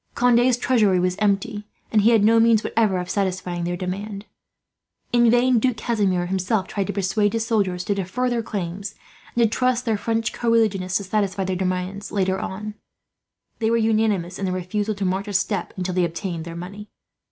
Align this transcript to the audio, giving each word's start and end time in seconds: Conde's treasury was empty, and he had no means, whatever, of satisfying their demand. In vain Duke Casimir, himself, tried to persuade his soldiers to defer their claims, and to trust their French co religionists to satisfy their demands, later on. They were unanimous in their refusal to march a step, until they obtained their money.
Conde's 0.15 0.57
treasury 0.57 0.99
was 0.99 1.15
empty, 1.19 1.67
and 1.91 2.01
he 2.01 2.09
had 2.09 2.23
no 2.23 2.39
means, 2.39 2.63
whatever, 2.63 2.97
of 2.97 3.07
satisfying 3.07 3.65
their 3.65 3.77
demand. 3.77 4.25
In 5.13 5.29
vain 5.29 5.59
Duke 5.59 5.77
Casimir, 5.77 6.25
himself, 6.25 6.65
tried 6.67 6.87
to 6.87 6.93
persuade 6.93 7.33
his 7.33 7.45
soldiers 7.45 7.83
to 7.83 7.93
defer 7.93 8.27
their 8.27 8.41
claims, 8.41 8.95
and 9.35 9.43
to 9.43 9.47
trust 9.55 9.85
their 9.85 9.97
French 9.99 10.33
co 10.33 10.49
religionists 10.49 10.97
to 10.97 11.03
satisfy 11.03 11.43
their 11.43 11.55
demands, 11.55 12.11
later 12.11 12.39
on. 12.39 12.73
They 13.59 13.69
were 13.69 13.77
unanimous 13.77 14.39
in 14.39 14.45
their 14.45 14.55
refusal 14.55 14.95
to 14.95 15.05
march 15.05 15.27
a 15.27 15.33
step, 15.33 15.71
until 15.77 15.93
they 15.93 16.03
obtained 16.05 16.45
their 16.45 16.55
money. 16.55 16.89